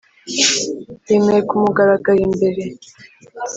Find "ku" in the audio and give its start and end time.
1.49-1.55